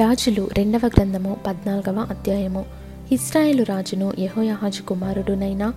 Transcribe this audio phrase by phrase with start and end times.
[0.00, 2.64] రాజులు రెండవ గ్రంథము పద్నాలుగవ అధ్యాయము.
[3.12, 5.72] ఇస్రాయేలు రాజును యెహోయాహాజు కుమారుడునైన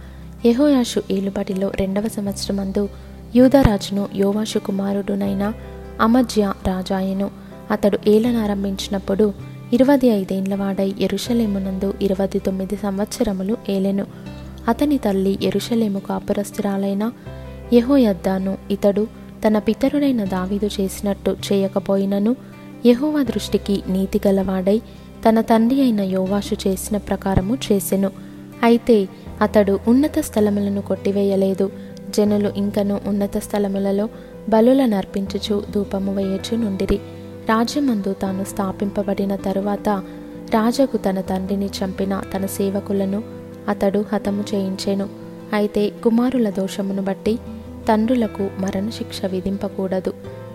[0.45, 2.89] యహోయాషు ఏలుబడిలో రెండవ సంవత్సరమందు
[3.35, 5.53] యూదరాజును యోవాషు కుమారుడునైన
[6.01, 7.31] అమజ్య రాజాయను.
[7.71, 9.33] అతడు ఏలనారంభించినప్పుడు
[9.73, 14.05] ఇరవై ఐదేండ్లవాడై ఎరుషలేమునందు ఇరవై తొమ్మిది సంవత్సరములు ఏలెను.
[14.67, 17.11] అతని తల్లి ఎరుషలేము కాపురస్థిరాలైన
[17.73, 19.07] యహోయద్దాను ఇతడు
[19.47, 24.81] తన పితరుడైన దావీదు చేసినట్టు చేయకపోయినను యహోవా దృష్టికి నీతి గలవాడై
[25.29, 28.11] తన తండ్రి అయిన యోవాషు చేసిన ప్రకారము చేసెను.
[28.63, 29.07] అయితే
[29.41, 31.71] అతడు ఉన్నత స్థలములను కొట్టివేయలేదు.
[32.09, 34.09] జనులు ఇంకను ఉన్నత స్థలములలో
[34.49, 36.95] బలులను అర్పించుచు ధూపము వేయచు నుండిరి.
[37.49, 39.89] రాజ్యమందు తాను స్థాపింపబడిన తరువాత
[40.53, 43.23] రాజకు తన తండ్రిని చంపిన తన సేవకులను
[43.67, 45.09] అతడు హతము చేయించెను.
[45.53, 47.35] అయితే కుమారుల దోషమును బట్టి
[47.89, 50.13] తండ్రులకు మరణశిక్ష విధింపకూడదు.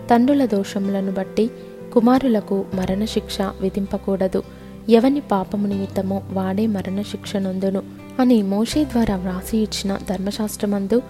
[0.09, 1.49] తండ్రుల దోషములను బట్టి
[1.93, 4.43] కుమారులకు మరణశిక్ష విధింపకూడదు.
[4.89, 7.83] ఎవని పాపము నిమిత్తమో వాడే మరణశిక్ష నొందును
[8.19, 11.01] అని మోషే ద్వారా వ్రాసి ఇచ్చిన ధర్మశాస్త్రమందు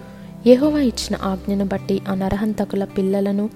[0.46, 3.50] యహోవా ఇచ్చిన ఆజ్ఞను బట్టి ఆ నరహంతకుల పిల్లలను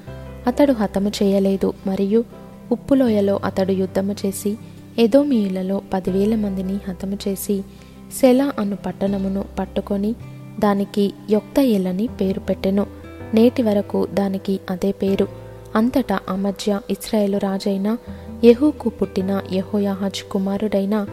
[0.46, 2.24] అతడు హతము చేయలేదు మరియు
[2.72, 4.56] ఉప్పులోయలో అతడు యుద్ధము చేసి
[4.98, 7.62] ఎదోమీయులలో పదివేల మందిని హతము చేసి
[8.20, 10.14] సెలా అను పట్టణమును పట్టుకొని
[10.60, 12.86] దానికి యొక్తయేలని పేరు పెట్టెను.
[13.34, 15.47] నేటి వరకు దానికి అదే పేరు.
[15.78, 17.96] అంతటా ఆ మధ్య ఇస్రాయేలు రాజైన
[18.44, 21.06] యహూకు పుట్టిన యహోయాహాజ్ కుమారుడైన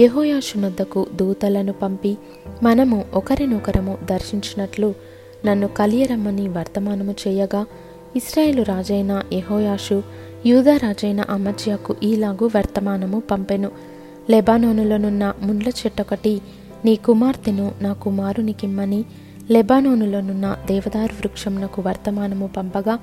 [0.00, 2.16] యెహోయాషునొద్దకు దూతలను పంపి
[2.62, 4.94] మనము ఒకరినొకరము దర్శించినట్లు
[5.46, 7.66] నన్ను కలియరమ్మని వర్తమానము చేయగా
[8.16, 10.02] ఇస్రాయేలు రాజైన యహోయాషు
[10.46, 13.70] యూదా రాజైన అమజ్యాకు ఈలాగు వర్తమానము పంపెను.
[14.30, 16.40] లెబానోనులోనున్న ముండ్ల చెట్టొకటి
[16.84, 19.04] నీ కుమార్తెను నా కుమారునికిమ్మని
[19.50, 22.98] లెబానోనులోనున్న దేవదారు వృక్షంనకు వర్తమానము పంపగా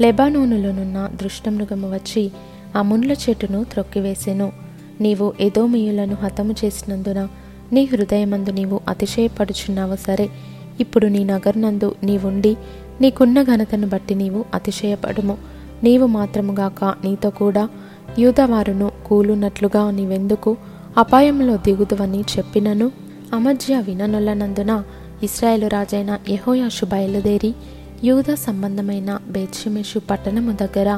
[0.00, 2.30] లెబానోనులోనున్న దృష్టమృగము వచ్చి
[2.76, 4.52] ఆ ముండ్ల చెట్టును త్రొక్కివేసెను.
[5.00, 7.28] నీవు ఎదోమియులను హతము చేసినందున
[7.72, 10.28] నీ హృదయమందు నీవు అతిశయపడుచున్నావు సరే.
[10.80, 12.56] ఇప్పుడు నీ నగరునందు నీవుండి
[13.00, 15.38] నీకున్న ఘనతను బట్టి నీవు అతిశయపడుము.
[15.84, 17.68] నీవు మాత్రముగాక నీతో కూడా
[18.18, 20.56] యూదవారును కూలునట్లుగా నీవెందుకు
[20.98, 22.90] అపాయంలో దిగుదువని చెప్పినను?
[23.34, 24.82] అమధ్య విననొల్లనందున
[25.22, 27.54] ఇస్రాయేలు రాజైన యహోయాషు బయలుదేరి
[28.04, 30.88] యూద సంబంధమైన బేత్షిమెషు పట్టణము దగ్గర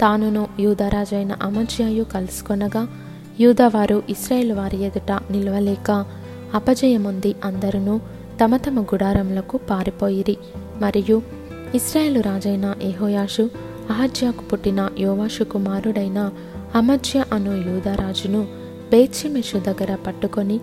[0.00, 2.82] తానును యూదరాజైన అమజ్యాయు కలుసుకొనగా
[3.40, 5.90] యూదవారు ఇస్రాయేల్ వారి ఎదుట నిలవలేక
[6.54, 7.94] అపజయముంది అందరును
[8.44, 10.36] తమ తమ గుడారములకు పారిపోయిరి.
[10.80, 11.16] మరియు
[11.74, 13.44] ఇస్రాయేలు రాజైన ఎహోయాషు
[13.90, 16.18] అహజ్యాకు పుట్టిన యోవాషు కుమారుడైన
[16.74, 18.42] అమజ్య అను యూదరాజును
[18.90, 20.56] బేత్షిమెషు దగ్గర పట్టుకొని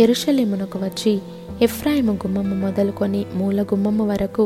[0.00, 1.12] ఎరుషలేమునకు వచ్చి
[1.62, 4.44] ఎఫ్రాయిము గుమ్మము మొదలుకొని మూల గుమ్మము వరకు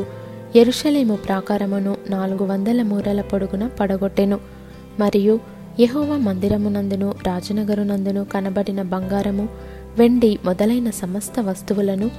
[0.56, 4.40] ఎరుషలేము ప్రాకారమును నాలుగు వందల మూరల పొడుగున పడగొట్టెను.
[5.00, 5.40] మరియు
[5.80, 9.48] యహోవ మందిరమునందును రాజనగరునందును కనబడిన బంగారము
[9.98, 12.10] వెండి మొదలైన సమస్త వస్తువులను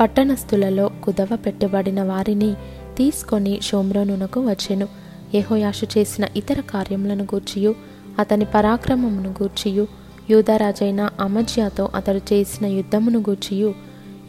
[0.00, 2.54] పట్టణస్థులలో కుదవ పెట్టబడిన వారిని
[2.96, 4.88] తీసుకొని షోమ్రోనునకు వచ్చెను.
[5.34, 7.74] యహోయాషు చేసిన ఇతర కార్యములను గూర్చియు
[8.18, 9.86] అతని పరాక్రమమును గూర్చియు
[10.30, 13.74] యూదరాజైన అమజ్యాతో అతడు చేసిన యుద్ధమును గూర్చియు.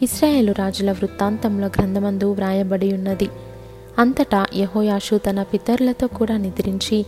[0.02, 3.30] ఇస్రాయేలు రాజుల వృత్తాంతంలో గ్రంథమందు వ్రాయబడి ఉన్నది
[4.00, 7.06] అంతటా యహోయాషు తన పితరులతో కూడా నిద్రించి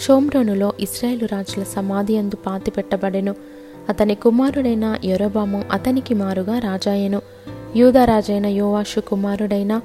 [0.00, 3.34] షోమ్రోనులో ఇస్రాయేలు రాజుల సమాధి అందు పాతిపెట్టబడెను.
[3.88, 7.22] అతని కుమారుడైన యొరబాము అతనికి మారుగా రాజాయెను.
[7.76, 9.80] యూదరాజైన యోవాషు కుమారుడైన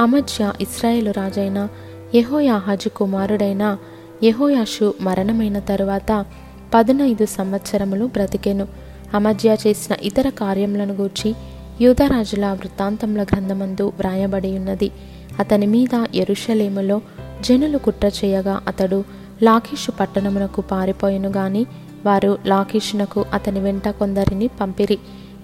[0.00, 1.68] అమజ్య ఇస్రాయేలు రాజైన
[2.14, 3.76] యెహోయాహాజు కుమారుడైన
[4.24, 6.24] యహోయాషు మరణమైన తరువాత
[6.74, 8.68] పదునైదు సంవత్సరములు బ్రతికెను.
[9.14, 11.34] అమజ్య చేసిన ఇతర కార్యములను గూర్చి
[11.80, 14.90] యూదరాజుల వృత్తాంతముల గ్రంథమందు వ్రాయబడి ఉన్నది.
[15.38, 17.00] అతని మీద ఎరుషలేములో
[17.40, 19.04] జనులు కుట్ర చేయగా అతడు
[19.42, 21.66] లాకీషు పట్టణమునకు పారిపోయిను గాని
[22.06, 24.98] వారు లాకీషునకు అతని వెంట కొందరిని పంపిరి.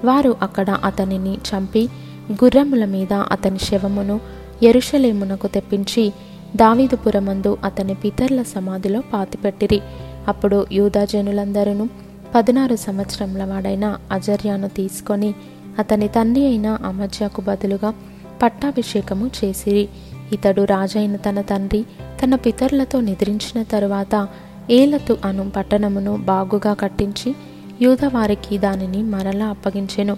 [0.04, 1.88] వారు అక్కడ అతనిని చంపి
[2.32, 4.20] గుర్రముల మీద అతని శవమును
[4.62, 6.12] ఎరుషలేమునకు తెప్పించి
[6.56, 9.80] దావీదుపురమందు అతని పితర్ల సమాధిలో పాతిపెట్టిరి.
[10.28, 11.88] అప్పుడు యూదా జనులందరూ
[12.34, 15.34] పదినారు సంవత్సరముల వాడైన అజర్యాను తీసుకొని
[15.80, 17.94] అతని తండ్రి అయిన అమజ్యాకు బదులుగా
[18.42, 19.88] పట్టాభిషేకము చేసిరి.
[20.32, 21.82] ఇతడు రాజైన తన తండ్రి
[22.24, 24.28] తన పితరులతో నిద్రించిన తరువాత
[24.70, 27.34] ఏలతు అను పట్టణమును బాగుగా కట్టించి
[27.82, 30.16] యూదవారికి దానిని మరలా అప్పగించెను.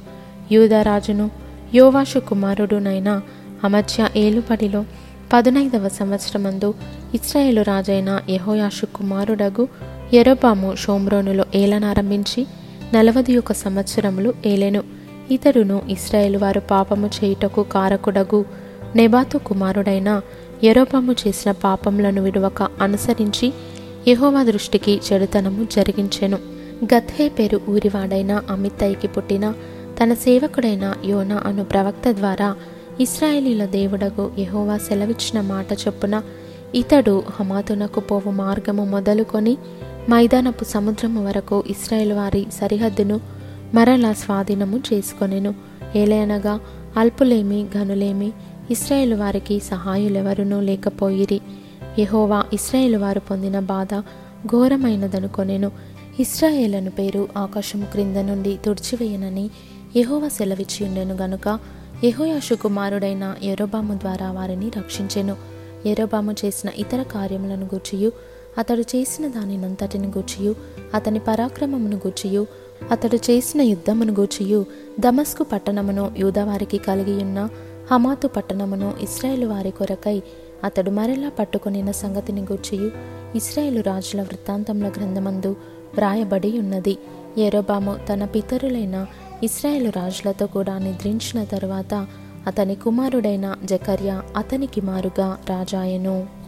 [0.53, 1.31] యూదరాజును
[1.75, 3.21] యోవాషు కుమారుడునైన
[3.65, 4.85] అమధ్య ఏలుబడిలో
[5.33, 6.75] పదునైదవ సంవత్సరమందు
[7.15, 9.69] ఇస్రాయేలు రాజైన యహోయాషు కుమారుడగు
[10.15, 12.47] ఎరబాము షోమ్రోనులో ఏలనారంభించి
[12.95, 15.02] నలవది ఒక సంవత్సరములు ఏలెను.
[15.33, 18.45] ఇతడును ఇస్రాయేలు వారు పాపము చేయుటకు కారకుడగు.
[18.97, 20.11] నెబాతు కుమారుడైన
[20.65, 23.53] యెరోబాము చేసిన పాపములను విడువక అనుసరించి
[24.09, 26.39] యహోవా దృష్టికి చెడుతనము జరిగించెను.
[26.85, 29.55] గత్హే పేరు ఊరివాడైన అమితయ్యకి పుట్టిన
[29.99, 32.49] తన సేవకుడైన యోనా అను ప్రవక్త ద్వారా
[33.01, 36.17] ఇస్రాయేలీల దేవుడకు యహోవా సెలవిచ్చిన మాట చొప్పున
[36.75, 39.55] ఇతడు హమాతునకు పోవు మార్గము మొదలుకొని
[40.11, 43.17] మైదానపు సముద్రము వరకు ఇస్రాయేల్ వారి సరిహద్దును
[43.75, 45.55] మరలా స్వాధీనము చేసుకొనెను.
[45.97, 46.61] ఏలయనగా
[46.97, 48.33] అల్పులేమి ఘనులేమి
[48.71, 51.41] ఇస్రాయేల్ వారికి సహాయులెవరునూ లేకపోయిరి.
[51.99, 53.95] యహోవా ఇస్రాయేల్ వారు పొందిన బాధ
[54.47, 55.71] ఘోరమైనదనుకొనెను
[56.21, 59.51] ఇస్రాయేలను పేరు ఆకాశము క్రింద నుండి తుడిచివేయనని
[59.97, 61.59] యహోవ సెలవిచ్చి ఉండెను గనుక
[62.05, 65.37] యహోయాషు కుమారుడైన యెరోబాము ద్వారా వారిని రక్షించెను.
[65.87, 68.13] ఎరోబాము చేసిన ఇతర కార్యములను గూర్చియు
[68.59, 70.55] అతడు చేసిన దానినంతటిని గూర్చియు
[70.95, 72.47] అతని పరాక్రమమును గూర్చియు
[72.91, 74.65] అతడు చేసిన యుద్ధమును గూర్చియు
[75.01, 77.49] దమస్కు పట్టణమును యూదవారికి కలిగియున్న
[77.91, 80.23] హమాతు పట్టణమును ఇస్రాయేలు వారి కొరకై
[80.65, 82.91] అతడు మరలా పట్టుకొనిన సంగతిని గూర్చియు
[83.37, 85.57] ఇస్రాయేలు రాజుల వృత్తాంతముల గ్రంథమందు
[85.95, 86.99] వ్రాయబడి ఉన్నది
[87.39, 89.07] ఏరోబాము తన పితరులైన
[89.43, 92.07] ఇస్రాయేలు రాజులతో కూడా నిద్రించిన తరువాత
[92.47, 96.42] అతని కుమారుడైన జకర్య అతనికి మారుగా రాజాయను.